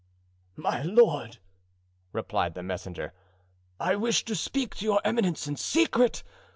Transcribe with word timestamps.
"My 0.55 0.81
lord," 0.81 1.37
replied 2.11 2.55
the 2.55 2.63
messenger, 2.63 3.13
"I 3.79 3.95
wish 3.95 4.25
to 4.25 4.33
speak 4.35 4.73
to 4.77 4.85
your 4.85 4.99
eminence 5.03 5.45
in 5.47 5.57
secret. 5.57 6.23